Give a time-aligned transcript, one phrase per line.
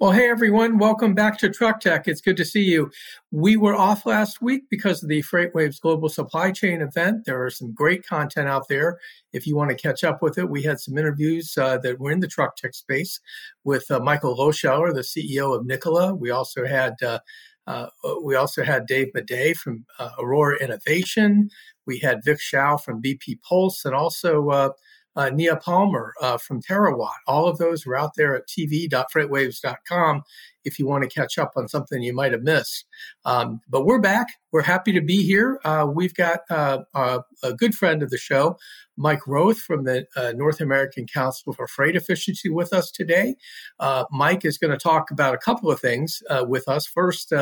[0.00, 2.06] Well, hey everyone, welcome back to Truck Tech.
[2.06, 2.88] It's good to see you.
[3.32, 7.24] We were off last week because of the FreightWaves Global Supply Chain event.
[7.24, 9.00] There are some great content out there.
[9.32, 12.12] If you want to catch up with it, we had some interviews uh, that were
[12.12, 13.18] in the Truck Tech space
[13.64, 16.14] with uh, Michael Lohscheller, the CEO of Nikola.
[16.14, 17.18] We also had uh,
[17.66, 17.88] uh,
[18.22, 21.50] we also had Dave Maday from uh, Aurora Innovation.
[21.86, 24.72] We had Vic Shao from BP Pulse, and also
[25.18, 27.18] uh, uh, Neha Palmer uh, from Terawatt.
[27.26, 30.22] All of those are out there at tv.freightwaves.com
[30.64, 32.84] if you want to catch up on something you might have missed.
[33.24, 34.26] Um, but we're back.
[34.52, 35.60] We're happy to be here.
[35.64, 38.58] Uh, we've got uh, a good friend of the show,
[38.96, 43.36] Mike Roth from the uh, North American Council for Freight Efficiency with us today.
[43.80, 46.86] Uh, Mike is going to talk about a couple of things with us.
[46.86, 47.32] First,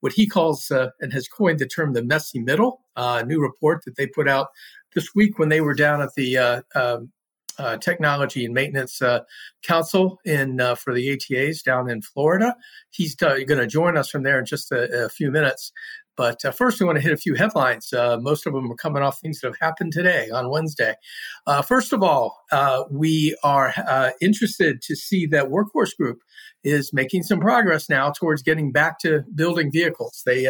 [0.00, 3.96] what he calls and has coined the term the messy middle, a new report that
[3.96, 4.48] they put out
[4.94, 7.10] this week when they were down at the uh, um,
[7.58, 9.20] uh, Technology and Maintenance uh,
[9.62, 12.56] Council in uh, for the ATAs down in Florida.
[12.90, 15.72] He's going to join us from there in just a, a few minutes.
[16.16, 17.92] But uh, first, we want to hit a few headlines.
[17.92, 20.94] Uh, most of them are coming off things that have happened today on Wednesday.
[21.66, 22.44] first of all,
[22.88, 23.74] we are
[24.20, 26.20] interested to see that Workhorse Group
[26.62, 30.22] is making some progress now towards getting back to building vehicles.
[30.24, 30.46] They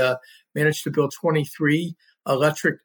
[0.54, 1.96] managed to build 23
[2.26, 2.80] electric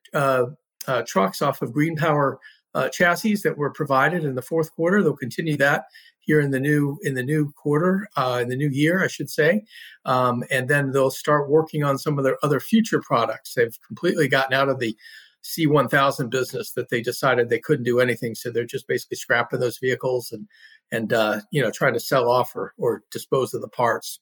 [1.05, 2.37] trucks off of GreenPower
[2.73, 5.01] uh, chassis that were provided in the fourth quarter.
[5.01, 5.85] They'll continue that
[6.19, 9.29] here in the new in the new quarter, uh, in the new year, I should
[9.29, 9.65] say,
[10.05, 13.53] um, and then they'll start working on some of their other future products.
[13.55, 14.95] They've completely gotten out of the
[15.43, 19.79] C1000 business that they decided they couldn't do anything, so they're just basically scrapping those
[19.79, 20.47] vehicles and
[20.91, 24.19] and uh, you know trying to sell off or, or dispose of the parts.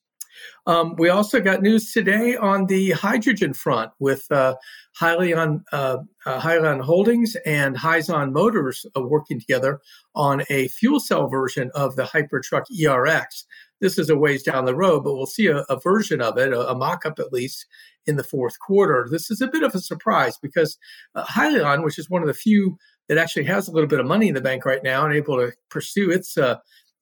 [0.66, 4.54] Um, we also got news today on the hydrogen front with uh,
[5.00, 9.80] Hyliion, uh, uh, Hyliion Holdings and Hyzon Motors uh, working together
[10.14, 13.44] on a fuel cell version of the Hypertruck ERX.
[13.80, 16.52] This is a ways down the road, but we'll see a, a version of it,
[16.52, 17.66] a, a mock up at least,
[18.06, 19.06] in the fourth quarter.
[19.10, 20.78] This is a bit of a surprise because
[21.14, 22.76] uh, Hyliion, which is one of the few
[23.08, 25.36] that actually has a little bit of money in the bank right now and able
[25.36, 26.56] to pursue its uh,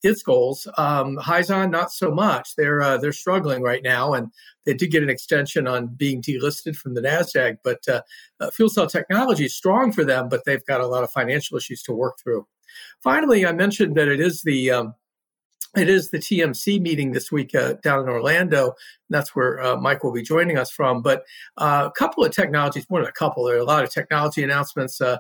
[0.06, 0.66] its goals.
[0.78, 2.56] Um, Hyzon, not so much.
[2.56, 4.30] They're uh, they're struggling right now, and
[4.64, 7.58] they did get an extension on being delisted from the Nasdaq.
[7.62, 8.02] But uh,
[8.40, 11.56] uh, fuel cell technology is strong for them, but they've got a lot of financial
[11.56, 12.46] issues to work through.
[13.02, 14.94] Finally, I mentioned that it is the um,
[15.76, 18.74] it is the TMC meeting this week uh, down in Orlando.
[19.10, 21.02] That's where uh, Mike will be joining us from.
[21.02, 21.24] But
[21.58, 24.42] uh, a couple of technologies, more than a couple, there are a lot of technology
[24.42, 25.18] announcements, uh,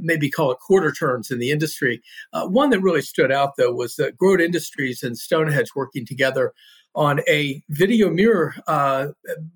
[0.00, 2.02] maybe call it quarter turns in the industry.
[2.32, 6.52] Uh, one that really stood out, though, was that Grote Industries and Stoneridge working together
[6.94, 9.08] on a video mirror uh,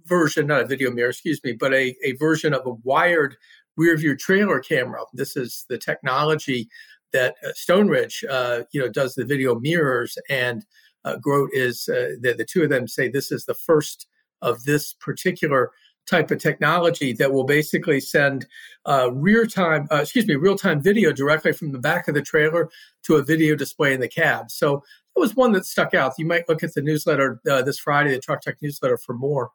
[0.07, 3.37] version, not a video mirror, excuse me, but a, a version of a wired
[3.77, 5.03] rear view trailer camera.
[5.13, 6.69] This is the technology
[7.13, 10.65] that uh, Stoneridge, uh, you know, does the video mirrors, and
[11.05, 14.07] uh, Grote is the, the two of them say this is the first
[14.43, 15.71] of this particular
[16.09, 18.47] type of technology that will basically send
[18.87, 22.23] uh, real time, uh, excuse me, real time video directly from the back of the
[22.23, 22.69] trailer
[23.05, 24.51] to a video display in the cab.
[24.51, 24.83] So
[25.15, 26.15] that was one that stuck out.
[26.19, 29.51] You might look at the newsletter uh, this Friday, the Truck Tech newsletter, for more.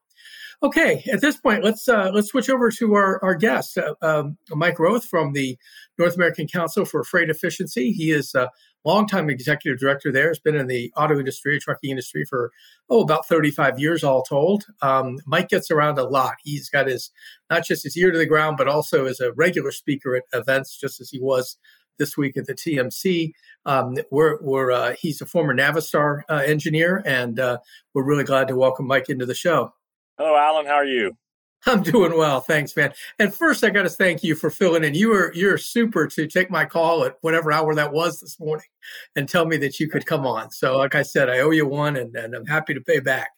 [0.63, 4.37] Okay, at this point, let's uh, let's switch over to our our guest, uh, um,
[4.49, 5.57] Mike Roth from the
[5.97, 7.91] North American Council for Freight Efficiency.
[7.91, 8.49] He is a
[8.85, 10.29] longtime executive director there.
[10.29, 12.53] Has been in the auto industry, trucking industry for
[12.89, 14.63] oh about thirty five years all told.
[14.81, 16.35] Um, Mike gets around a lot.
[16.45, 17.11] He's got his
[17.49, 20.77] not just his ear to the ground, but also as a regular speaker at events,
[20.77, 21.57] just as he was
[21.99, 23.33] this week at the TMC.
[23.65, 27.57] Um, we're, we're uh, he's a former Navistar uh, engineer, and uh,
[27.93, 29.73] we're really glad to welcome Mike into the show.
[30.19, 30.67] Hello, Alan.
[30.67, 31.17] How are you?
[31.65, 32.93] I'm doing well, thanks, man.
[33.17, 34.93] And first, I got to thank you for filling in.
[34.93, 38.67] You were you're super to take my call at whatever hour that was this morning,
[39.15, 40.51] and tell me that you could come on.
[40.51, 43.31] So, like I said, I owe you one, and, and I'm happy to pay back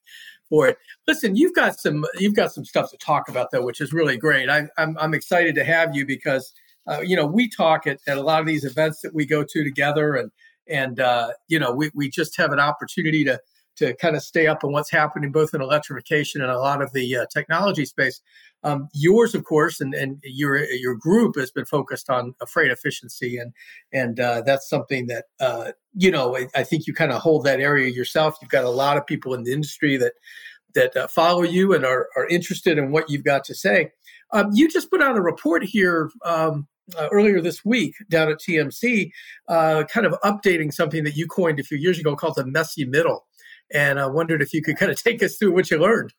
[0.49, 0.77] for it.
[1.07, 4.17] Listen, you've got some you've got some stuff to talk about though, which is really
[4.17, 4.49] great.
[4.49, 6.51] I, I'm I'm excited to have you because
[6.87, 9.45] uh, you know we talk at, at a lot of these events that we go
[9.45, 10.31] to together, and
[10.67, 13.39] and uh, you know we we just have an opportunity to
[13.77, 16.91] to kind of stay up on what's happening both in electrification and a lot of
[16.93, 18.21] the uh, technology space.
[18.63, 23.37] Um, yours, of course, and, and your your group has been focused on freight efficiency,
[23.37, 23.53] and
[23.93, 27.45] and uh, that's something that uh, you know I, I, think you kind of hold
[27.45, 28.37] that area yourself.
[28.41, 30.13] You've got a lot of people in the industry that
[30.73, 33.91] that uh, follow you and are are interested in what you've got to say.
[34.31, 36.09] Um, you just put out a report here.
[36.25, 39.09] Um, uh, earlier this week down at TMC,
[39.47, 42.85] uh, kind of updating something that you coined a few years ago called the messy
[42.85, 43.25] middle
[43.73, 46.13] and I wondered if you could kind of take us through what you learned.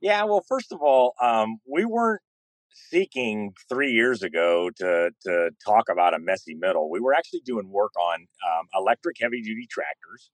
[0.00, 2.22] Yeah, well, first of all, um, we weren't
[2.72, 6.90] seeking three years ago to to talk about a messy middle.
[6.90, 10.30] We were actually doing work on um, electric heavy duty tractors,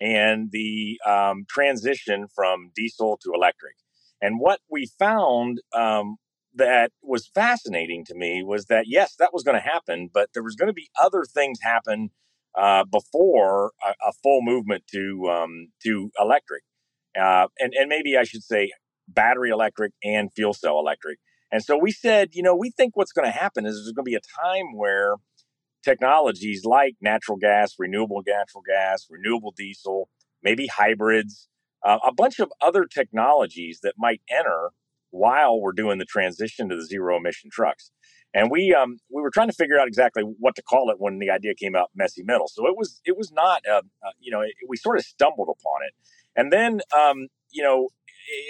[0.00, 3.74] and the um, transition from diesel to electric.
[4.20, 6.16] And what we found um,
[6.54, 10.42] that was fascinating to me was that yes, that was going to happen, but there
[10.42, 12.10] was going to be other things happen
[12.58, 16.62] uh, before a, a, full movement to um, to electric,
[17.18, 18.72] uh, and and maybe I should say
[19.06, 21.18] battery electric and fuel cell electric.
[21.50, 24.04] And so we said, you know, we think what's going to happen is there's going
[24.04, 25.14] to be a time where
[25.82, 30.10] technologies like natural gas, renewable natural gas, renewable diesel,
[30.42, 31.48] maybe hybrids,
[31.84, 34.70] uh, a bunch of other technologies that might enter
[35.10, 37.90] while we're doing the transition to the zero emission trucks.
[38.38, 41.18] And we um, we were trying to figure out exactly what to call it when
[41.18, 42.46] the idea came out messy middle.
[42.46, 45.48] So it was it was not uh, uh, you know it, we sort of stumbled
[45.48, 45.92] upon it,
[46.36, 47.88] and then um, you know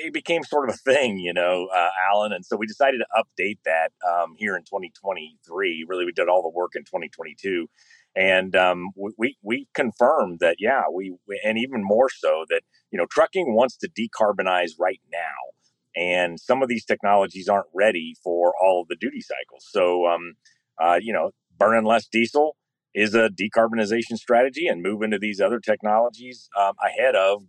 [0.05, 2.33] it became sort of a thing, you know, uh, Alan.
[2.33, 5.87] And so we decided to update that um, here in 2023.
[5.89, 7.67] Really, we did all the work in 2022,
[8.15, 13.07] and um, we we confirmed that yeah, we and even more so that you know
[13.11, 15.55] trucking wants to decarbonize right now,
[15.99, 19.67] and some of these technologies aren't ready for all of the duty cycles.
[19.69, 20.35] So um,
[20.81, 22.57] uh, you know, burning less diesel
[22.95, 27.43] is a decarbonization strategy, and move into these other technologies um, ahead of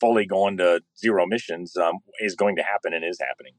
[0.00, 3.52] fully going to zero emissions um, is going to happen and is happening.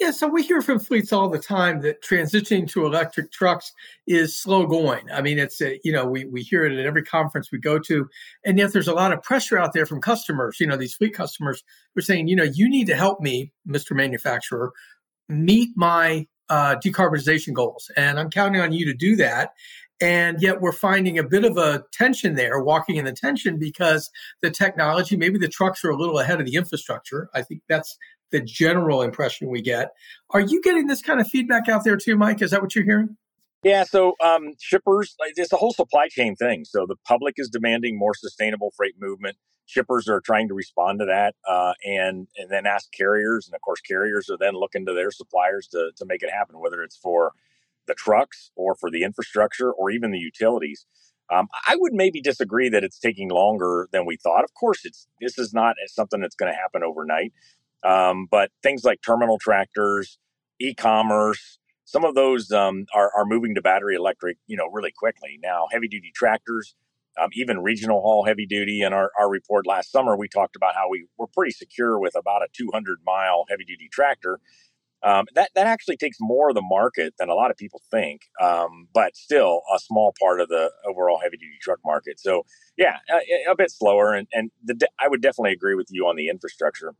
[0.00, 3.72] Yeah, so we hear from fleets all the time that transitioning to electric trucks
[4.08, 5.08] is slow going.
[5.12, 7.78] I mean, it's a, you know we we hear it at every conference we go
[7.78, 8.08] to,
[8.44, 10.58] and yet there's a lot of pressure out there from customers.
[10.58, 11.62] You know, these fleet customers
[11.96, 13.94] are saying, you know, you need to help me, Mr.
[13.94, 14.72] Manufacturer,
[15.28, 19.52] meet my uh, decarbonization goals, and I'm counting on you to do that.
[20.00, 24.10] And yet we're finding a bit of a tension there, walking in the tension because
[24.42, 27.30] the technology, maybe the trucks are a little ahead of the infrastructure.
[27.32, 27.96] I think that's
[28.34, 29.92] the general impression we get.
[30.30, 32.42] Are you getting this kind of feedback out there too, Mike?
[32.42, 33.16] Is that what you're hearing?
[33.62, 36.64] Yeah, so um, shippers, it's a whole supply chain thing.
[36.64, 39.36] So the public is demanding more sustainable freight movement.
[39.66, 43.62] Shippers are trying to respond to that, uh, and and then ask carriers, and of
[43.62, 46.98] course, carriers are then looking to their suppliers to to make it happen, whether it's
[46.98, 47.32] for
[47.86, 50.84] the trucks or for the infrastructure or even the utilities.
[51.32, 54.44] Um, I would maybe disagree that it's taking longer than we thought.
[54.44, 57.32] Of course, it's this is not something that's going to happen overnight.
[57.84, 60.18] Um, but things like terminal tractors,
[60.60, 65.38] e-commerce, some of those um, are, are moving to battery electric, you know, really quickly.
[65.42, 66.74] Now, heavy duty tractors,
[67.20, 68.82] um, even regional haul heavy duty.
[68.82, 72.14] In our, our report last summer, we talked about how we were pretty secure with
[72.16, 74.40] about a 200 mile heavy duty tractor
[75.04, 78.22] um, that that actually takes more of the market than a lot of people think,
[78.40, 82.18] um, but still a small part of the overall heavy duty truck market.
[82.18, 82.46] So
[82.78, 86.16] yeah, a, a bit slower, and and the, I would definitely agree with you on
[86.16, 86.94] the infrastructure.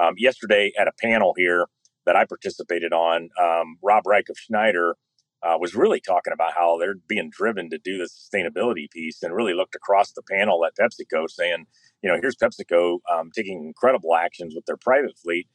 [0.00, 1.66] Um, yesterday at a panel here
[2.06, 4.96] that I participated on, um, Rob Reich of Schneider
[5.42, 9.34] uh, was really talking about how they're being driven to do the sustainability piece, and
[9.34, 11.66] really looked across the panel at PepsiCo, saying,
[12.02, 15.48] you know, here's PepsiCo um, taking incredible actions with their private fleet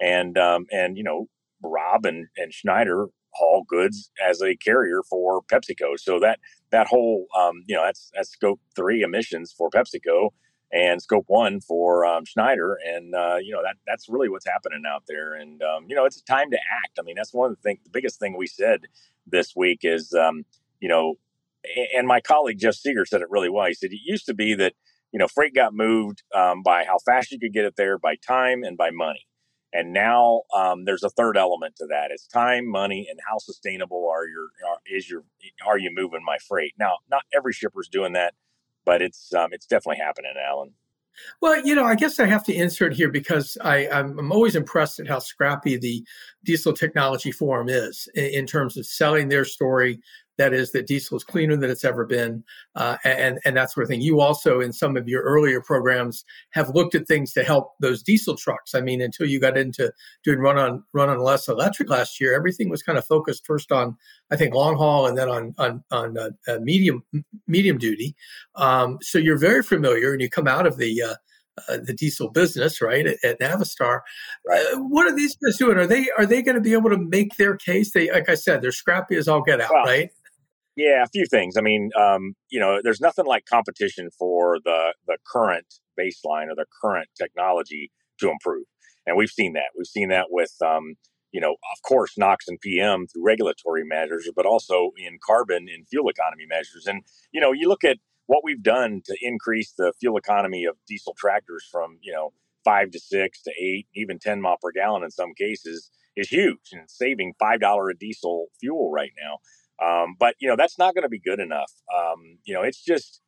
[0.00, 1.28] and um, and you know
[1.62, 5.98] Rob and, and Schneider haul goods as a carrier for PepsiCo.
[5.98, 6.40] So that
[6.70, 10.30] that whole um, you know that's that's scope three emissions for PepsiCo
[10.72, 14.82] and scope one for um, Schneider, and uh, you know that that's really what's happening
[14.86, 15.34] out there.
[15.34, 16.98] And um, you know it's time to act.
[16.98, 17.80] I mean that's one of the things.
[17.84, 18.82] The biggest thing we said
[19.26, 20.44] this week is um,
[20.80, 21.14] you know,
[21.96, 23.66] and my colleague Jeff Seeger said it really well.
[23.66, 24.72] He said it used to be that
[25.12, 28.16] you know freight got moved um, by how fast you could get it there, by
[28.16, 29.26] time and by money.
[29.74, 32.10] And now um, there's a third element to that.
[32.10, 35.24] It's time, money, and how sustainable are your are, is your
[35.66, 36.74] are you moving my freight?
[36.78, 38.34] Now, not every shipper's doing that,
[38.84, 40.72] but it's um, it's definitely happening, Alan.
[41.40, 44.56] Well, you know, I guess I have to insert here because I, I'm, I'm always
[44.56, 46.04] impressed at how scrappy the
[46.44, 50.00] Diesel Technology Forum is in, in terms of selling their story
[50.38, 52.42] that is that diesel is cleaner than it's ever been
[52.74, 56.24] uh, and and that sort of thing you also in some of your earlier programs
[56.50, 59.92] have looked at things to help those diesel trucks i mean until you got into
[60.24, 63.72] doing run on run on less electric last year everything was kind of focused first
[63.72, 63.96] on
[64.30, 67.02] i think long haul and then on on on uh, uh, medium
[67.46, 68.14] medium duty
[68.54, 71.14] um, so you're very familiar and you come out of the uh,
[71.68, 74.00] uh, the diesel business, right, at, at Navistar.
[74.46, 74.64] Right.
[74.72, 75.76] Uh, what are these guys doing?
[75.76, 77.92] Are they are they going to be able to make their case?
[77.92, 80.10] They, like I said, they're scrappy as all get out, well, right?
[80.76, 81.56] Yeah, a few things.
[81.56, 85.66] I mean, um, you know, there's nothing like competition for the the current
[85.98, 88.64] baseline or the current technology to improve,
[89.06, 89.70] and we've seen that.
[89.76, 90.94] We've seen that with, um,
[91.30, 95.86] you know, of course, NOx and PM through regulatory measures, but also in carbon and
[95.88, 96.86] fuel economy measures.
[96.86, 97.02] And
[97.32, 101.14] you know, you look at what we've done to increase the fuel economy of diesel
[101.18, 102.30] tractors from you know
[102.64, 106.70] five to six to eight, even ten mile per gallon in some cases is huge,
[106.72, 109.36] and saving five dollar a diesel fuel right now.
[109.82, 111.72] Um, but you know that's not going to be good enough.
[111.94, 113.20] Um, you know, it's just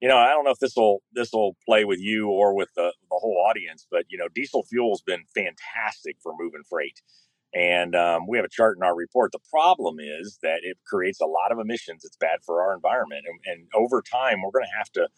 [0.00, 2.68] you know, I don't know if this will this will play with you or with
[2.76, 7.00] the the whole audience, but you know, diesel fuel's been fantastic for moving freight.
[7.54, 9.32] And um, we have a chart in our report.
[9.32, 12.04] The problem is that it creates a lot of emissions.
[12.04, 13.24] It's bad for our environment.
[13.26, 15.08] And, and over time, we're going to have to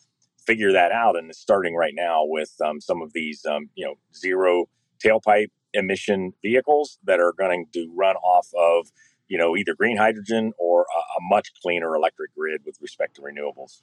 [0.47, 1.17] figure that out.
[1.17, 4.67] And it's starting right now with um, some of these, um, you know, zero
[5.05, 8.89] tailpipe emission vehicles that are going to run off of,
[9.29, 13.23] you know, either green hydrogen or a, a much cleaner electric grid with respect to
[13.23, 13.83] renewables.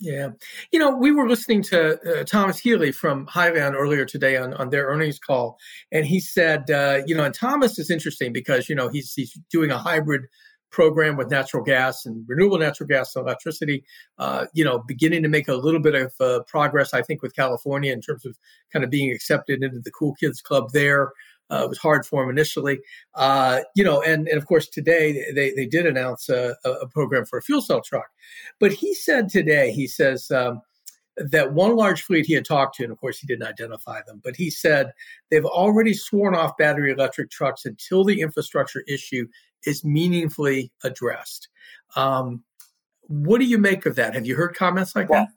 [0.00, 0.30] Yeah.
[0.72, 4.70] You know, we were listening to uh, Thomas Healy from Hyliion earlier today on, on
[4.70, 5.58] their earnings call.
[5.92, 9.38] And he said, uh, you know, and Thomas is interesting because, you know, he's, he's
[9.50, 10.22] doing a hybrid
[10.72, 13.84] program with natural gas and renewable natural gas and electricity,
[14.18, 17.34] uh, you know, beginning to make a little bit of uh, progress, I think, with
[17.36, 18.38] California in terms of
[18.72, 21.12] kind of being accepted into the Cool Kids Club there.
[21.50, 22.78] Uh, it was hard for him initially,
[23.14, 27.24] uh, you know, and, and of course today they, they did announce a, a, program
[27.24, 28.08] for a fuel cell truck.
[28.58, 30.62] But he said today, he says um,
[31.16, 34.20] that one large fleet he had talked to, and of course he didn't identify them,
[34.22, 34.92] but he said
[35.30, 39.26] they've already sworn off battery electric trucks until the infrastructure issue
[39.66, 41.48] is meaningfully addressed.
[41.96, 42.44] Um,
[43.08, 44.14] what do you make of that?
[44.14, 45.28] Have you heard comments like well, that?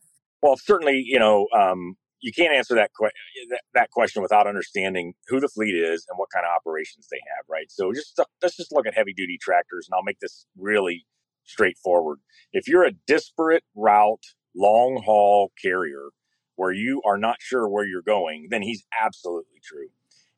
[0.41, 3.11] Well, certainly, you know, um, you can't answer that, que-
[3.73, 7.45] that, question without understanding who the fleet is and what kind of operations they have,
[7.49, 7.69] right?
[7.69, 11.05] So just let's just look at heavy duty tractors, and I'll make this really
[11.43, 12.19] straightforward.
[12.53, 14.23] If you're a disparate route,
[14.55, 16.09] long haul carrier
[16.55, 19.89] where you are not sure where you're going, then he's absolutely true.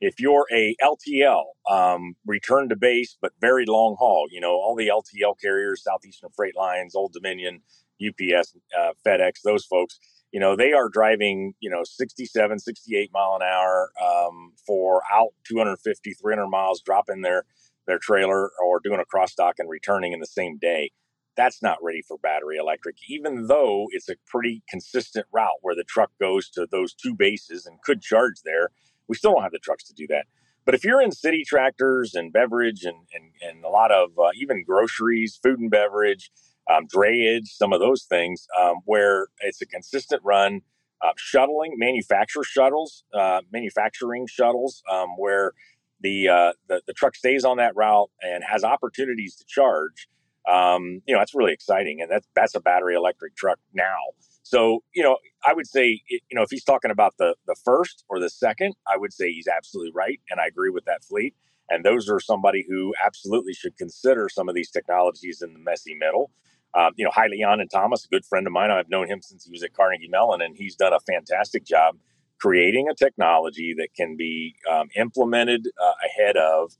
[0.02, 4.76] If you're a LTL, um, return to base, but very long haul, you know, all
[4.76, 7.62] the LTL carriers, Southeastern Freight Lines, Old Dominion,
[8.06, 10.00] UPS, uh, FedEx, those folks,
[10.32, 15.30] you know, they are driving, you know, 67, 68 mile an hour um, for out
[15.48, 17.44] 250, 300 miles, dropping their,
[17.88, 20.92] their trailer or doing a cross dock and returning in the same day.
[21.38, 25.84] That's not ready for battery electric, even though it's a pretty consistent route where the
[25.84, 28.70] truck goes to those two bases and could charge there.
[29.08, 30.26] We still don't have the trucks to do that.
[30.66, 34.30] But if you're in city tractors and beverage and, and, and a lot of uh,
[34.36, 36.32] even groceries, food and beverage,
[36.70, 40.62] um, drayage, some of those things, um, where it's a consistent run.
[41.02, 45.52] Uh, shuttling, manufacture shuttles, uh, manufacturing shuttles, um, where
[46.00, 50.08] the, uh, the, the truck stays on that route and has opportunities to charge.
[50.50, 53.98] Um, you know, that's really exciting, and that's that's a battery electric truck now.
[54.44, 58.04] So, you know, I would say, you know, if he's talking about the the first
[58.10, 61.36] or the second, I would say he's absolutely right, and I agree with that fleet.
[61.70, 65.96] And those are somebody who absolutely should consider some of these technologies in the messy
[65.96, 66.30] middle
[66.76, 68.72] um, you know, Hyliion and Thomas, a good friend of mine.
[68.72, 71.98] I've known him since he was at Carnegie Mellon, and he's done a fantastic job
[72.40, 76.72] creating a technology that can be um, implemented uh, ahead of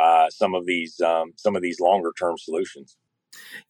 [0.00, 2.96] uh, some of these um, some of these longer term solutions.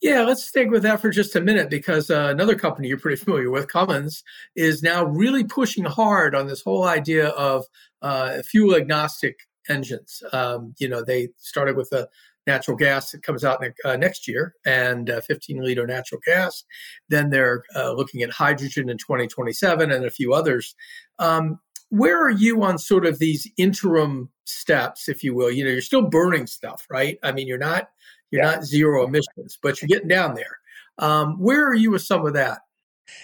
[0.01, 3.23] Yeah, let's stick with that for just a minute because uh, another company you're pretty
[3.23, 4.25] familiar with, Cummins,
[4.57, 7.65] is now really pushing hard on this whole idea of
[8.03, 10.23] uh, fuel agnostic engines.
[10.33, 12.09] Um, you know, they started with a
[12.47, 16.65] natural gas that comes out uh, next year and uh, 15 liter natural gas.
[17.09, 20.75] Then they're uh, looking at hydrogen in 2027 and a few others.
[21.19, 25.51] Um, where are you on sort of these interim steps, if you will?
[25.51, 27.19] You know, you're still burning stuff, right?
[27.23, 27.89] I mean, you're not
[28.31, 28.53] you're yeah.
[28.53, 30.59] not zero emissions, but you're getting down there.
[30.99, 32.61] Um, where are you with some of that?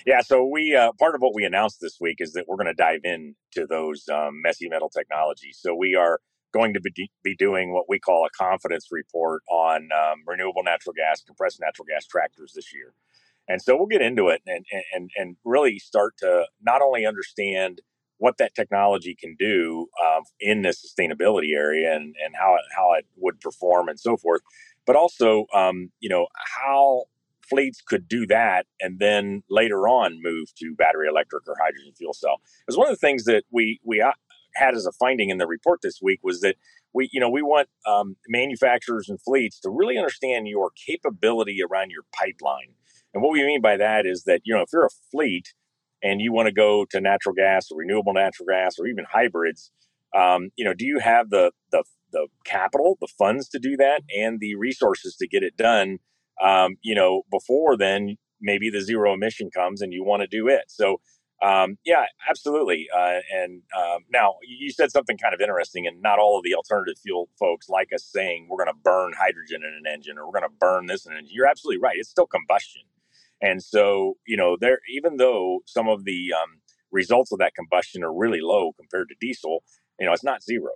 [0.06, 2.66] Yeah, so we uh, part of what we announced this week is that we're going
[2.66, 5.58] to dive into those um, messy middle technologies.
[5.60, 6.20] So we are
[6.52, 10.94] going to be, be doing what we call a confidence report on um, renewable natural
[10.94, 12.94] gas, compressed natural gas tractors this year.
[13.48, 14.64] And so we'll get into it and,
[14.94, 17.80] and, and really start to not only understand
[18.18, 22.92] what that technology can do um, in the sustainability area and, and how it, how
[22.94, 24.42] it would perform and so forth,
[24.86, 27.04] but also, um, you know, how
[27.48, 32.12] fleets could do that and then later on move to battery electric or hydrogen fuel
[32.12, 32.40] cell.
[32.66, 34.12] Because one of the things that we we uh,
[34.54, 36.56] had as a finding in the report this week was that
[36.92, 41.90] we, you know, we want um, manufacturers and fleets to really understand your capability around
[41.90, 42.72] your pipeline.
[43.14, 45.54] And what we mean by that is that, you know, if you're a fleet
[46.02, 49.70] and you want to go to natural gas or renewable natural gas or even hybrids,
[50.16, 54.02] um, you know, do you have the, the, the capital, the funds to do that
[54.16, 55.98] and the resources to get it done?
[56.42, 60.48] Um, you know, before then, maybe the zero emission comes and you want to do
[60.48, 60.64] it.
[60.68, 61.00] So,
[61.42, 62.88] um, yeah, absolutely.
[62.94, 66.54] Uh, and um, now you said something kind of interesting, and not all of the
[66.54, 70.26] alternative fuel folks like us saying we're going to burn hydrogen in an engine or
[70.26, 71.34] we're going to burn this in an engine.
[71.34, 71.96] You're absolutely right.
[71.96, 72.82] It's still combustion.
[73.40, 78.02] And so, you know, there, even though some of the um, results of that combustion
[78.02, 79.62] are really low compared to diesel,
[80.00, 80.72] you know, it's not zero.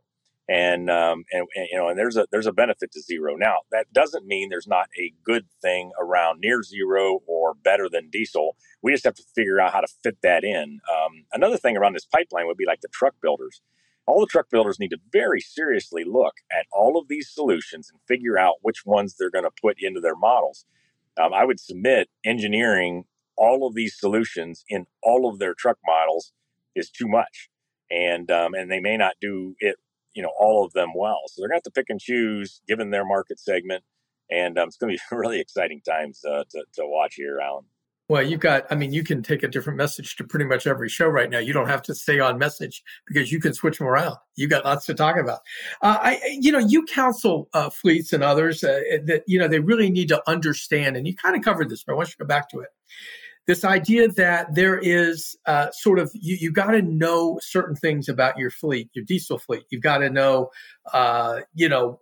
[0.48, 3.36] And um, and, and, you know, and there's a there's a benefit to zero.
[3.36, 8.10] Now that doesn't mean there's not a good thing around near zero or better than
[8.10, 8.56] diesel.
[8.82, 10.80] We just have to figure out how to fit that in.
[10.90, 13.62] Um, another thing around this pipeline would be like the truck builders.
[14.06, 18.00] All the truck builders need to very seriously look at all of these solutions and
[18.08, 20.64] figure out which ones they're going to put into their models.
[21.20, 23.04] Um, I would submit engineering
[23.36, 26.32] all of these solutions in all of their truck models
[26.74, 27.48] is too much
[27.92, 29.76] and um, and they may not do it
[30.14, 31.20] you know all of them well.
[31.28, 33.84] So they're going to have to pick and choose given their market segment,
[34.30, 37.64] and um, it's going to be really exciting times uh, to to watch here, Alan.
[38.08, 40.90] Well, you've got, I mean, you can take a different message to pretty much every
[40.90, 41.38] show right now.
[41.38, 44.16] You don't have to stay on message because you can switch them around.
[44.34, 45.38] You got lots to talk about.
[45.80, 49.60] Uh, I, you know, you counsel uh, fleets and others uh, that, you know, they
[49.60, 52.18] really need to understand, and you kind of covered this, but I want you to
[52.18, 52.68] go back to it
[53.46, 58.08] this idea that there is uh, sort of you, you got to know certain things
[58.08, 59.64] about your fleet, your diesel fleet.
[59.70, 60.50] You've got to know,
[60.92, 62.00] uh, you know,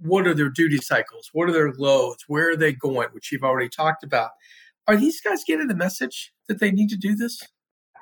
[0.00, 3.44] what are their duty cycles, what are their loads, where are they going, which you've
[3.44, 4.30] already talked about.
[4.86, 7.42] Are these guys getting the message that they need to do this?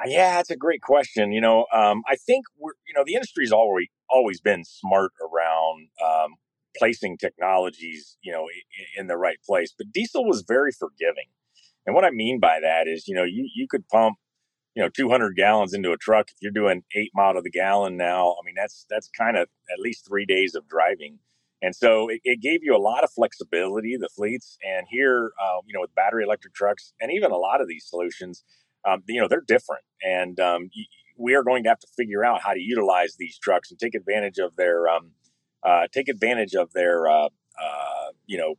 [0.05, 1.33] Yeah, that's a great question.
[1.33, 5.89] You know, um, I think we're, you know, the industry's always always been smart around
[6.05, 6.35] um,
[6.79, 9.75] placing technologies, you know, in, in the right place.
[9.77, 11.29] But diesel was very forgiving.
[11.87, 14.17] And what I mean by that is, you know, you, you could pump,
[14.75, 16.29] you know, 200 gallons into a truck.
[16.29, 19.49] If you're doing eight mile to the gallon now, I mean, that's, that's kind of
[19.73, 21.21] at least three days of driving.
[21.63, 24.59] And so it, it gave you a lot of flexibility, the fleets.
[24.67, 27.87] And here, uh, you know, with battery electric trucks and even a lot of these
[27.89, 28.45] solutions,
[28.87, 29.83] um, you know, they're different.
[30.03, 30.71] And um,
[31.17, 33.95] we are going to have to figure out how to utilize these trucks and take
[33.95, 35.13] advantage of their, um,
[35.63, 37.29] uh, take advantage of their, uh,
[37.61, 38.57] uh you know,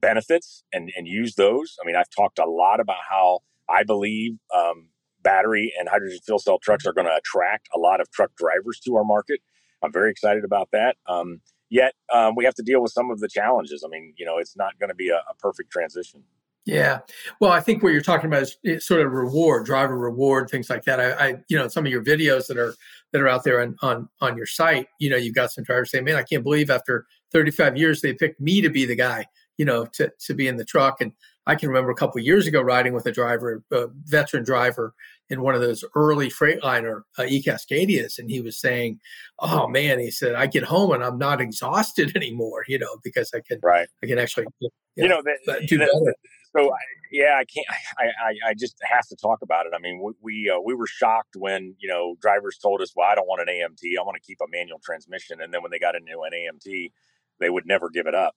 [0.00, 1.76] benefits and, and use those.
[1.82, 4.88] I mean, I've talked a lot about how I believe um,
[5.22, 8.80] battery and hydrogen fuel cell trucks are going to attract a lot of truck drivers
[8.80, 9.40] to our market.
[9.82, 10.96] I'm very excited about that.
[11.06, 11.40] Um,
[11.70, 13.82] yet um, we have to deal with some of the challenges.
[13.84, 16.22] I mean, you know, it's not going to be a, a, perfect transition.
[16.66, 16.98] Yeah.
[17.40, 20.84] Well, I think what you're talking about is sort of reward, driver reward, things like
[20.84, 21.00] that.
[21.00, 22.74] I, I, you know, some of your videos that are
[23.12, 25.90] that are out there on on on your site, you know, you've got some drivers
[25.90, 29.26] saying, "Man, I can't believe after 35 years they picked me to be the guy
[29.60, 31.02] you know, to, to be in the truck.
[31.02, 31.12] And
[31.46, 34.94] I can remember a couple years ago riding with a driver, a veteran driver
[35.28, 38.18] in one of those early Freightliner uh, e-Cascadias.
[38.18, 39.00] And he was saying,
[39.38, 43.32] oh man, he said, I get home and I'm not exhausted anymore, you know, because
[43.34, 43.86] I can, right.
[44.02, 45.90] I can actually, you, you know, the, do better.
[46.56, 46.72] So
[47.12, 47.66] yeah, I can't.
[47.98, 49.72] I, I, I just have to talk about it.
[49.76, 53.06] I mean, we we, uh, we were shocked when you know drivers told us, "Well,
[53.06, 53.82] I don't want an AMT.
[53.96, 56.90] I want to keep a manual transmission." And then when they got into an AMT,
[57.38, 58.34] they would never give it up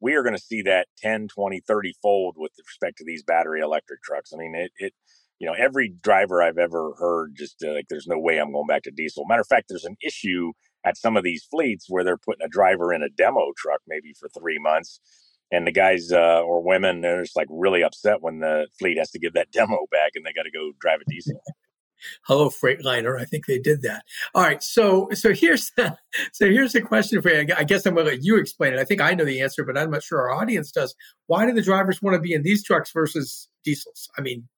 [0.00, 3.60] we are going to see that 10, 20, 30 fold with respect to these battery
[3.60, 4.32] electric trucks.
[4.32, 4.92] I mean, it, it
[5.38, 8.66] you know, every driver I've ever heard just uh, like, there's no way I'm going
[8.66, 9.24] back to diesel.
[9.26, 10.52] Matter of fact, there's an issue
[10.84, 14.14] at some of these fleets where they're putting a driver in a demo truck maybe
[14.18, 15.00] for three months.
[15.52, 19.10] And the guys uh, or women, they're just like really upset when the fleet has
[19.10, 21.40] to give that demo back and they got to go drive a diesel.
[22.22, 23.20] Hello Freightliner.
[23.20, 24.04] I think they did that.
[24.34, 24.62] All right.
[24.62, 25.96] So so here's the,
[26.32, 27.46] so here's a question for you.
[27.56, 28.78] I guess I'm going to let you explain it.
[28.78, 30.94] I think I know the answer, but I'm not sure our audience does.
[31.26, 34.08] Why do the drivers want to be in these trucks versus diesels?
[34.16, 34.48] I mean,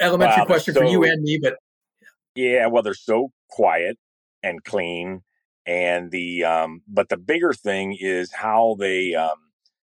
[0.00, 1.56] elementary wow, question so, for you and me, but
[2.34, 2.66] yeah.
[2.66, 3.98] Well, they're so quiet
[4.42, 5.22] and clean,
[5.66, 9.36] and the um, but the bigger thing is how they um,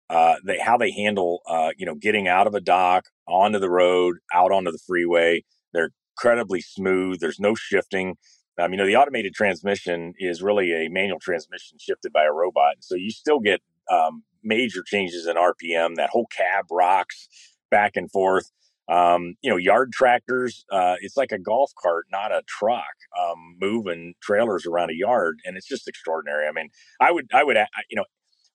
[0.08, 3.70] uh, they how they handle uh, you know getting out of a dock onto the
[3.70, 5.44] road, out onto the freeway.
[5.72, 7.20] They're incredibly smooth.
[7.20, 8.16] There's no shifting.
[8.58, 12.76] Um, you know, the automated transmission is really a manual transmission shifted by a robot.
[12.80, 15.96] So you still get um, major changes in RPM.
[15.96, 17.28] That whole cab rocks
[17.70, 18.50] back and forth.
[18.88, 22.82] Um, you know, yard tractors, uh, it's like a golf cart, not a truck,
[23.18, 25.38] um, moving trailers around a yard.
[25.44, 26.48] And it's just extraordinary.
[26.48, 27.56] I mean, I would, I would,
[27.88, 28.04] you know,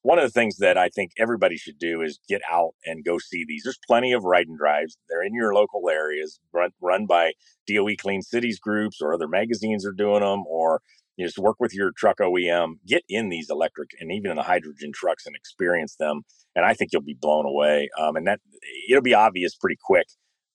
[0.05, 3.17] one of the things that I think everybody should do is get out and go
[3.17, 3.63] see these.
[3.63, 4.99] There's plenty of ride and drives.
[5.09, 7.33] They're in your local areas, run, run by
[7.67, 10.81] DOE Clean Cities groups or other magazines are doing them, or
[11.17, 12.75] you just work with your truck OEM.
[12.85, 16.21] Get in these electric and even in the hydrogen trucks and experience them.
[16.55, 17.89] And I think you'll be blown away.
[17.99, 18.41] Um, and that
[18.87, 20.05] it'll be obvious pretty quick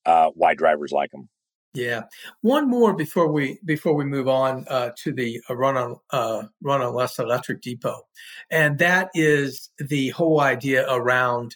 [0.06, 1.28] uh, why drivers like them.
[1.72, 2.02] Yeah,
[2.40, 6.42] one more before we before we move on uh, to the uh, run on uh,
[6.60, 8.08] run on less electric depot,
[8.50, 11.54] and that is the whole idea around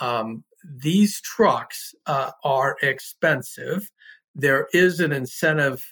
[0.00, 3.90] um, these trucks uh, are expensive.
[4.36, 5.84] There is an incentive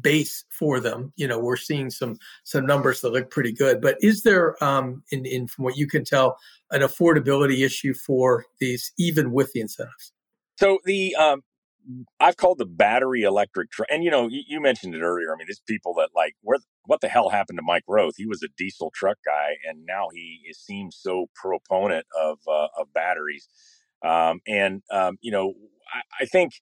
[0.00, 1.12] base for them.
[1.16, 5.02] You know, we're seeing some some numbers that look pretty good, but is there, um,
[5.10, 6.38] in, in from what you can tell,
[6.70, 10.12] an affordability issue for these even with the incentives?
[10.58, 11.42] So the um,
[12.18, 15.32] I've called the battery electric truck, and you know, you, you, mentioned it earlier.
[15.32, 18.14] I mean, there's people that like, where, what the hell happened to Mike Roth?
[18.16, 22.92] He was a diesel truck guy, and now he seems so proponent of uh, of
[22.92, 23.48] batteries.
[24.04, 25.54] Um, and um, you know,
[25.92, 26.54] I, I, think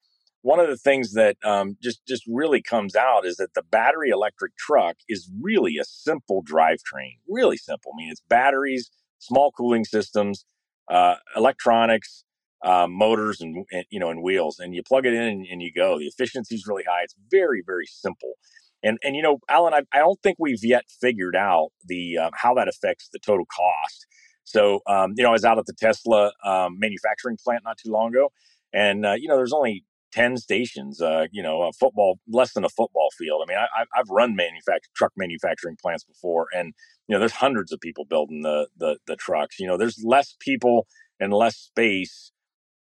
[0.43, 4.11] one of the things that um, just just really comes out is that the battery
[4.11, 7.93] electric truck is really a simple drivetrain, really simple.
[7.95, 10.45] I mean, it's batteries, small cooling systems,
[10.91, 12.25] uh, electronics
[12.63, 15.63] um, motors and, and, you know and wheels, and you plug it in and, and
[15.63, 15.99] you go.
[15.99, 17.03] The efficiency is really high.
[17.03, 18.35] It's very very simple.
[18.83, 22.31] And and you know, Alan, I, I don't think we've yet figured out the um,
[22.35, 24.07] how that affects the total cost.
[24.45, 27.91] So um, you know, I was out at the Tesla um, manufacturing plant not too
[27.91, 28.31] long ago,
[28.73, 32.65] and uh, you know, there's only 10 stations, uh, you know, a football, less than
[32.65, 33.43] a football field.
[33.45, 36.73] I mean, I, have run manufacture truck manufacturing plants before and,
[37.09, 40.37] you know, there's hundreds of people building the, the, the trucks, you know, there's less
[40.39, 40.87] people
[41.19, 42.31] and less space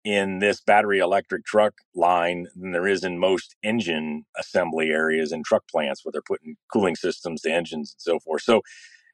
[0.03, 5.45] in this battery electric truck line than there is in most engine assembly areas and
[5.45, 8.41] truck plants where they're putting cooling systems to engines and so forth.
[8.41, 8.61] So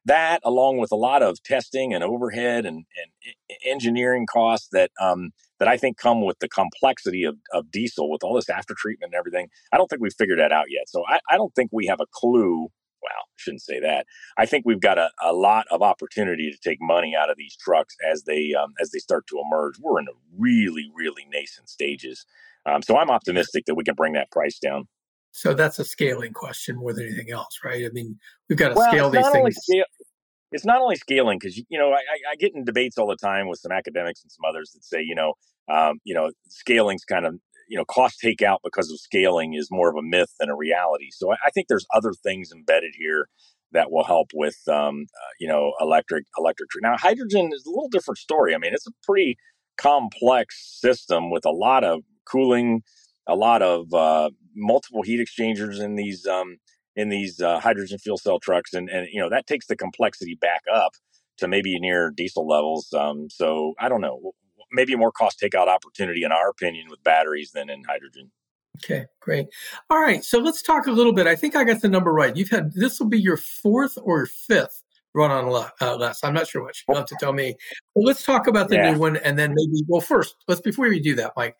[0.06, 3.32] that, along with a lot of testing and overhead and, and
[3.65, 8.23] engineering costs that um, that I think come with the complexity of, of diesel, with
[8.23, 10.88] all this after treatment and everything, I don't think we've figured that out yet.
[10.88, 12.69] So I, I don't think we have a clue
[13.12, 14.06] I shouldn't say that.
[14.38, 17.56] I think we've got a, a lot of opportunity to take money out of these
[17.56, 19.76] trucks as they um, as they start to emerge.
[19.80, 22.26] We're in a really, really nascent stages.
[22.65, 24.88] Um, so I'm optimistic that we can bring that price down.
[25.32, 27.86] So that's a scaling question more than anything else, right?
[27.86, 28.17] I mean,
[28.50, 29.56] we've got to well, scale these things.
[29.62, 29.86] Scale,
[30.52, 33.48] it's not only scaling because you know I, I, get in debates all the time
[33.48, 35.34] with some academics and some others that say you know
[35.70, 37.36] um, you know scaling's kind of
[37.68, 41.10] you know cost takeout because of scaling is more of a myth than a reality.
[41.12, 43.28] So I, I think there's other things embedded here
[43.74, 46.70] that will help with um, uh, you know electric electric.
[46.70, 46.82] tree.
[46.84, 48.56] Now hydrogen is a little different story.
[48.56, 49.38] I mean it's a pretty
[49.78, 52.82] complex system with a lot of cooling,
[53.28, 56.58] a lot of uh, multiple heat exchangers in these um,
[56.96, 60.36] in these uh, hydrogen fuel cell trucks, and and you know that takes the complexity
[60.40, 60.94] back up
[61.38, 62.92] to maybe near diesel levels.
[62.94, 64.34] Um, so I don't know
[64.72, 68.32] maybe more cost takeout opportunity, in our opinion, with batteries than in hydrogen.
[68.78, 69.48] Okay, great.
[69.90, 71.26] All right, so let's talk a little bit.
[71.26, 72.36] I think I got the number right.
[72.36, 76.24] You've had this will be your fourth or fifth run on uh, less.
[76.24, 76.86] I'm not sure which.
[76.88, 77.56] You'll have to tell me.
[77.96, 78.92] But let's talk about the yeah.
[78.92, 79.84] new one, and then maybe.
[79.88, 81.58] Well, first, let's before we do that, Mike,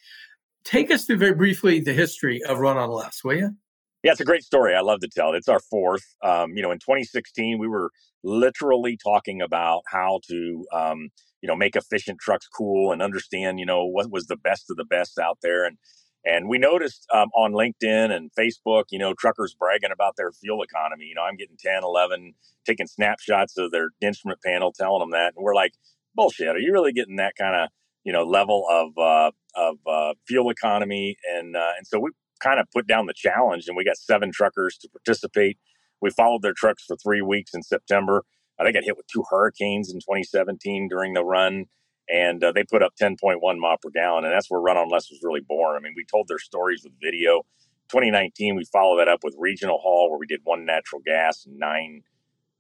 [0.63, 3.56] take us through very briefly the history of Run on Less, will you?
[4.03, 4.75] Yeah, it's a great story.
[4.75, 5.38] I love to tell it.
[5.38, 6.05] It's our fourth.
[6.23, 7.91] Um, you know, in 2016, we were
[8.23, 11.10] literally talking about how to um,
[11.41, 14.77] you know make efficient trucks cool and understand you know what was the best of
[14.77, 15.77] the best out there and
[16.25, 20.63] and we noticed um, on linkedin and facebook you know truckers bragging about their fuel
[20.63, 22.33] economy you know i'm getting 10 11
[22.65, 25.73] taking snapshots of their instrument panel telling them that and we're like
[26.15, 27.69] bullshit are you really getting that kind of
[28.03, 32.60] you know level of uh, of uh, fuel economy and uh, and so we kind
[32.60, 35.58] of put down the challenge and we got seven truckers to participate
[36.02, 38.23] we followed their trucks for three weeks in september
[38.60, 41.65] uh, they got hit with two hurricanes in 2017 during the run,
[42.10, 45.10] and uh, they put up 10.1 mile per gallon, and that's where Run on Less
[45.12, 45.76] was really born.
[45.76, 47.43] I mean, we told their stories with video.
[47.89, 51.58] 2019, we followed that up with regional haul, where we did one natural gas and
[51.58, 52.02] nine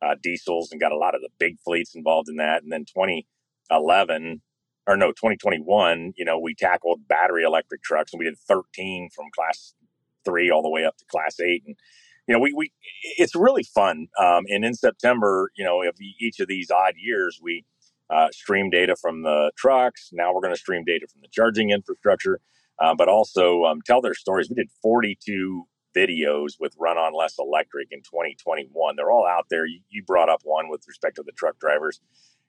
[0.01, 2.63] uh, diesels, and got a lot of the big fleets involved in that.
[2.63, 4.41] And then 2011,
[4.87, 9.25] or no, 2021, you know, we tackled battery electric trucks, and we did 13 from
[9.35, 9.73] class
[10.23, 11.75] three all the way up to class eight, and
[12.27, 12.71] you know, we, we
[13.17, 14.07] it's really fun.
[14.19, 17.65] Um, and in September, you know, of each of these odd years, we
[18.09, 20.09] uh, stream data from the trucks.
[20.11, 22.39] Now we're going to stream data from the charging infrastructure,
[22.81, 24.49] uh, but also um, tell their stories.
[24.49, 25.63] We did 42
[25.95, 28.95] videos with Run on Less Electric in 2021.
[28.95, 29.65] They're all out there.
[29.65, 32.01] You, you brought up one with respect to the truck drivers,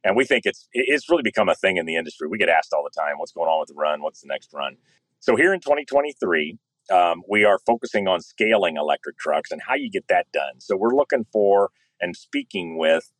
[0.04, 2.28] and we think it's it's really become a thing in the industry.
[2.28, 4.02] We get asked all the time, "What's going on with the run?
[4.02, 4.76] What's the next run?"
[5.20, 6.58] So here in 2023,
[6.92, 10.60] um, we are focusing on scaling electric trucks and how you get that done.
[10.60, 13.10] So we're looking for and speaking with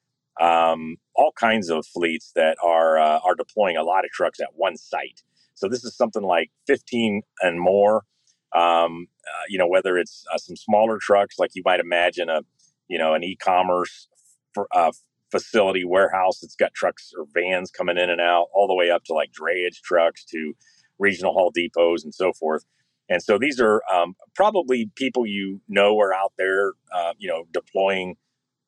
[0.40, 4.48] um, all kinds of fleets that are uh, are deploying a lot of trucks at
[4.54, 5.22] one site.
[5.54, 8.04] So this is something like 15 and more.
[8.54, 12.42] Um, uh, you know, whether it's uh, some smaller trucks, like you might imagine a
[12.88, 14.08] you know an e-commerce
[14.54, 14.92] for, uh,
[15.30, 19.04] facility warehouse that's got trucks or vans coming in and out, all the way up
[19.04, 20.54] to like drayage trucks to
[20.98, 22.64] regional haul depots and so forth.
[23.08, 27.44] And so these are um, probably people you know are out there, uh, you know,
[27.52, 28.16] deploying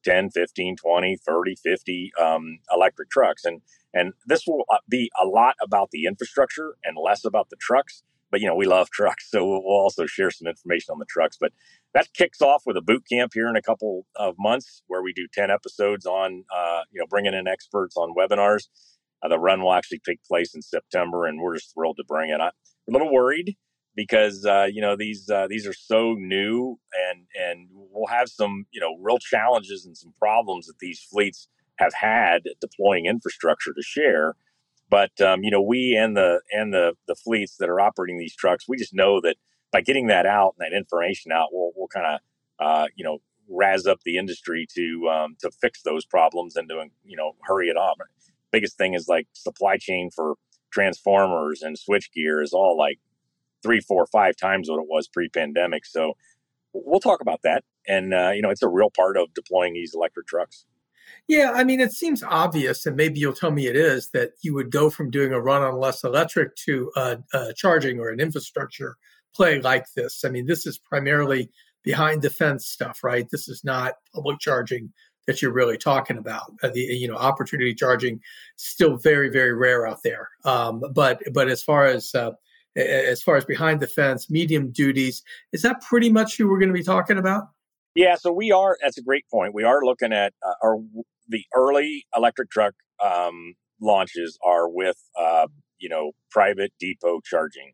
[0.04, 3.44] 10, 15, 20, 30, 50 um, electric trucks.
[3.44, 3.60] And,
[3.92, 8.02] and this will uh, be a lot about the infrastructure and less about the trucks.
[8.30, 9.30] But, you know, we love trucks.
[9.30, 11.36] So we'll also share some information on the trucks.
[11.40, 11.52] But
[11.94, 15.12] that kicks off with a boot camp here in a couple of months where we
[15.12, 18.68] do 10 episodes on, uh, you know, bringing in experts on webinars.
[19.22, 22.30] Uh, the run will actually take place in September, and we're just thrilled to bring
[22.30, 22.40] it.
[22.40, 22.52] I'm
[22.88, 23.56] a little worried
[23.94, 26.78] because uh, you know these uh, these are so new
[27.10, 31.48] and and we'll have some you know real challenges and some problems that these fleets
[31.78, 34.36] have had deploying infrastructure to share.
[34.90, 38.34] But um, you know we and the and the the fleets that are operating these
[38.34, 39.36] trucks, we just know that
[39.72, 42.20] by getting that out and that information out, we'll we'll kind of
[42.58, 46.84] uh, you know razz up the industry to um, to fix those problems and to
[47.04, 47.98] you know hurry it up.
[48.50, 50.34] Biggest thing is like supply chain for
[50.72, 52.98] transformers and switch gear is all like
[53.62, 55.84] three, four, five times what it was pre-pandemic.
[55.84, 56.14] So
[56.72, 59.94] we'll talk about that, and uh, you know it's a real part of deploying these
[59.94, 60.64] electric trucks.
[61.28, 64.54] Yeah, I mean, it seems obvious, and maybe you'll tell me it is, that you
[64.54, 66.90] would go from doing a run on less electric to
[67.56, 68.96] charging or an infrastructure
[69.34, 70.24] play like this.
[70.24, 71.50] I mean, this is primarily
[71.82, 73.28] behind the fence stuff, right?
[73.30, 74.92] This is not public charging
[75.26, 76.52] that you're really talking about.
[76.62, 78.20] Uh, the you know opportunity charging
[78.56, 80.28] still very very rare out there.
[80.44, 82.32] Um, but but as far as uh,
[82.76, 86.68] as far as behind the fence, medium duties, is that pretty much who we're going
[86.70, 87.44] to be talking about?
[87.94, 88.76] Yeah, so we are.
[88.82, 89.54] That's a great point.
[89.54, 90.78] We are looking at uh, our
[91.28, 92.74] the early electric truck
[93.04, 95.48] um, launches are with uh,
[95.78, 97.72] you know private depot charging.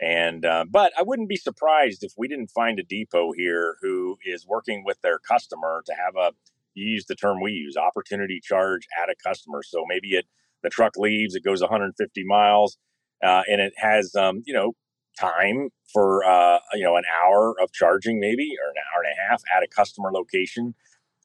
[0.00, 4.18] And uh, but I wouldn't be surprised if we didn't find a depot here who
[4.24, 6.32] is working with their customer to have a
[6.74, 9.62] you use the term we use opportunity charge at a customer.
[9.62, 10.26] So maybe it
[10.62, 12.78] the truck leaves, it goes 150 miles,
[13.24, 14.72] uh, and it has um, you know
[15.20, 19.30] time for uh, you know an hour of charging maybe or an hour and a
[19.30, 20.74] half at a customer location.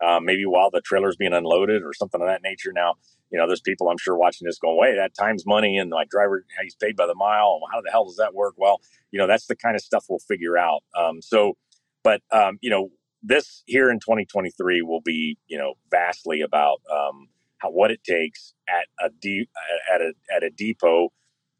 [0.05, 2.73] Uh, maybe while the trailer's being unloaded or something of that nature.
[2.73, 2.95] Now,
[3.31, 6.05] you know, there's people I'm sure watching this going, wait, that time's money and my
[6.09, 7.61] driver, he's paid by the mile.
[7.71, 8.55] How the hell does that work?
[8.57, 8.81] Well,
[9.11, 10.83] you know, that's the kind of stuff we'll figure out.
[10.97, 11.57] Um, so,
[12.03, 12.89] but, um, you know,
[13.23, 18.53] this here in 2023 will be, you know, vastly about um, how, what it takes
[18.69, 19.49] at a, de-
[19.93, 21.09] at a, at a depot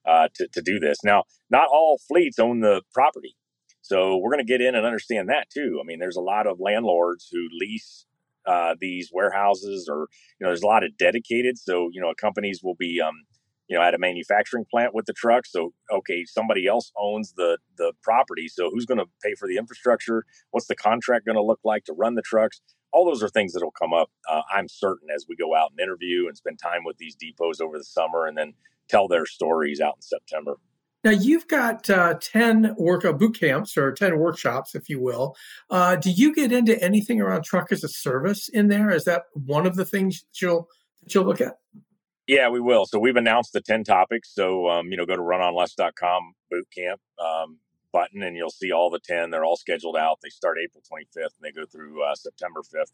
[0.08, 0.98] uh, to, to do this.
[1.04, 3.36] Now, not all fleets own the property.
[3.82, 5.80] So we're going to get in and understand that too.
[5.82, 8.06] I mean, there's a lot of landlords who lease
[8.46, 10.08] uh, these warehouses or
[10.39, 13.24] you know there's a lot of dedicated so you know companies will be um,
[13.68, 17.58] you know at a manufacturing plant with the truck so okay somebody else owns the
[17.78, 21.44] the property so who's going to pay for the infrastructure what's the contract going to
[21.44, 24.68] look like to run the trucks all those are things that'll come up uh, i'm
[24.68, 27.84] certain as we go out and interview and spend time with these depots over the
[27.84, 28.54] summer and then
[28.88, 30.58] tell their stories out in september
[31.06, 35.36] now you've got uh, ten work uh, boot camps or ten workshops, if you will.
[35.69, 38.89] Uh, do you get into anything around truck as a service in there?
[38.89, 40.67] Is that one of the things that you'll
[41.04, 41.60] that you'll look at?
[42.26, 42.88] Yeah, we will.
[42.88, 44.34] So we've announced the ten topics.
[44.34, 47.60] So um, you know, go to runonless.com boot camp um,
[47.93, 49.30] button, and you'll see all the ten.
[49.30, 50.17] They're all scheduled out.
[50.24, 52.93] They start April 25th and they go through uh, September 5th.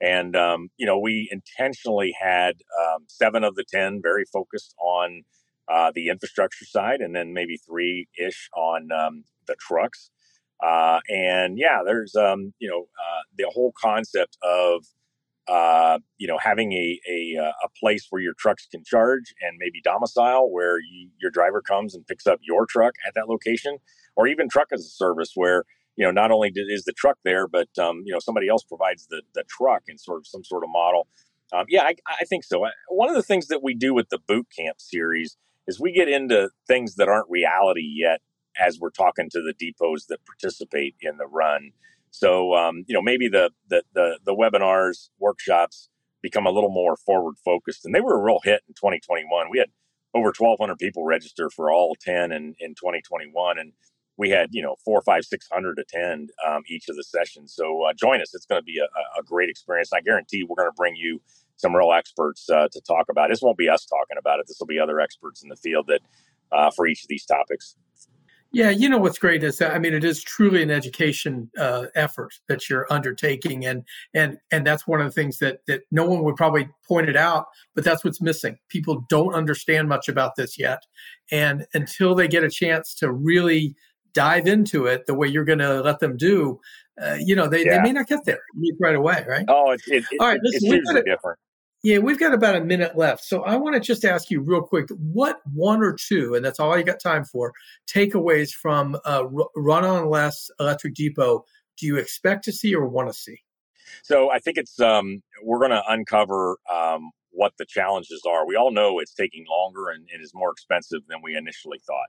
[0.00, 5.22] And um, you know, we intentionally had um, seven of the ten very focused on
[5.68, 10.10] uh, the infrastructure side, and then maybe three ish on um, the trucks.
[10.62, 14.84] Uh, and yeah, there's um, you know uh, the whole concept of
[15.48, 19.56] uh, you know having a, a uh, a place where your trucks can charge and
[19.58, 23.78] maybe domicile where you, your driver comes and picks up your truck at that location,
[24.16, 25.64] or even truck as a service where
[25.98, 29.08] you know not only is the truck there, but um, you know somebody else provides
[29.08, 31.08] the the truck in sort of some sort of model.
[31.52, 32.64] Um, yeah, I, I, think so.
[32.88, 36.06] One of the things that we do with the boot camp series is we get
[36.06, 38.20] into things that aren't reality yet
[38.60, 41.70] as we're talking to the depots that participate in the run.
[42.10, 45.88] So um, you know maybe the, the the the webinars workshops
[46.22, 49.50] become a little more forward focused, and they were a real hit in 2021.
[49.50, 49.70] We had
[50.14, 53.72] over 1,200 people register for all 10 in in 2021, and
[54.18, 57.54] we had you know four, five, six hundred attend um, each of the sessions.
[57.54, 59.92] So uh, join us; it's going to be a, a, great experience.
[59.92, 61.22] I guarantee we're going to bring you
[61.56, 63.30] some real experts uh, to talk about.
[63.30, 64.46] This won't be us talking about it.
[64.46, 66.00] This will be other experts in the field that
[66.52, 67.76] uh, for each of these topics.
[68.50, 71.86] Yeah, you know what's great is that I mean it is truly an education uh,
[71.94, 76.06] effort that you're undertaking, and and and that's one of the things that that no
[76.06, 78.58] one would probably point it out, but that's what's missing.
[78.68, 80.82] People don't understand much about this yet,
[81.30, 83.76] and until they get a chance to really
[84.14, 86.60] dive into it the way you're going to let them do,
[87.00, 87.76] uh, you know they, yeah.
[87.76, 88.40] they may not get there
[88.80, 89.44] right away, right?
[89.48, 90.40] Oh, it's it, all right.
[90.42, 91.38] Listen, it's different.
[91.84, 93.22] Yeah, we've got about a minute left.
[93.22, 96.58] So I want to just ask you real quick what one or two, and that's
[96.58, 97.52] all you got time for,
[97.88, 101.44] takeaways from uh, Run on Less Electric Depot
[101.78, 103.38] do you expect to see or want to see?
[104.02, 108.46] So I think it's, um, we're going to uncover um, what the challenges are.
[108.46, 112.08] We all know it's taking longer and it is more expensive than we initially thought.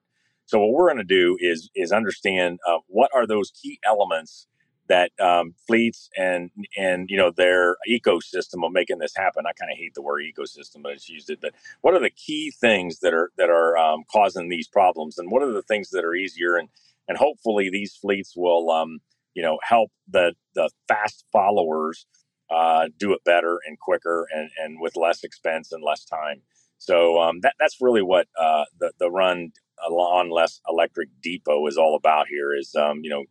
[0.50, 4.48] So what we're going to do is is understand uh, what are those key elements
[4.88, 9.46] that um, fleets and and you know their ecosystem of making this happen.
[9.46, 11.38] I kind of hate the word ecosystem, but it's used it.
[11.40, 15.30] But what are the key things that are that are um, causing these problems, and
[15.30, 16.68] what are the things that are easier and
[17.08, 19.02] and hopefully these fleets will, um,
[19.36, 22.08] you know, help the the fast followers
[22.50, 26.42] uh, do it better and quicker and, and with less expense and less time.
[26.80, 29.52] So um, that that's really what uh, the the run
[29.88, 32.54] on less electric depot is all about here.
[32.54, 33.24] Is um, you know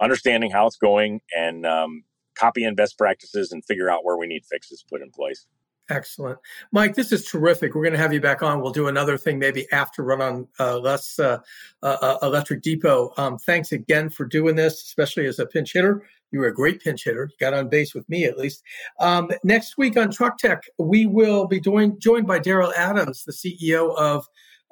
[0.00, 4.44] understanding how it's going and um, copying best practices and figure out where we need
[4.44, 5.46] fixes put in place.
[5.88, 6.38] Excellent.
[6.72, 7.74] Mike, this is terrific.
[7.74, 8.60] We're going to have you back on.
[8.60, 11.38] We'll do another thing maybe after Run on uh, Less uh,
[11.82, 13.12] uh, uh, Electric Depot.
[13.16, 16.04] Um, thanks again for doing this, especially as a pinch hitter.
[16.32, 17.30] You were a great pinch hitter.
[17.30, 18.64] You got on base with me at least.
[18.98, 23.32] Um, next week on Truck Tech, we will be joined, joined by Daryl Adams, the
[23.32, 24.26] CEO of,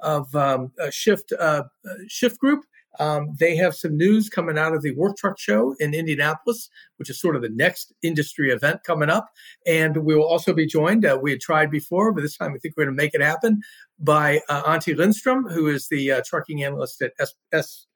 [0.05, 1.65] of um, Shyft, uh,
[2.09, 2.61] Shyft Group.
[3.01, 7.11] Um, they have some news coming out of the Work Truck Show in Indianapolis, which
[7.11, 9.27] is sort of the next industry event coming up.
[9.67, 12.59] And we will also be joined, uh, we had tried before, but this time I
[12.59, 13.61] think we're going to make it happen,
[13.99, 17.87] by uh, Antti Lindstrom, who is the uh, trucking analyst at S- S-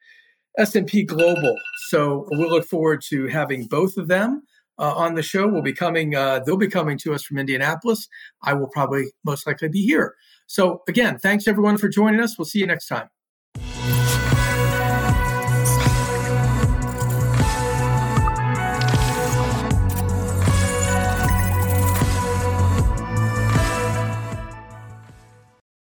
[0.57, 1.55] S&P Global.
[1.89, 4.43] So we'll look forward to having both of them.
[4.79, 8.09] Uh, on the show will be coming uh, they'll be coming to us from indianapolis.
[8.43, 10.15] I will probably most likely be here.
[10.47, 12.39] So again thanks everyone for joining us.
[12.39, 13.09] We'll see you next time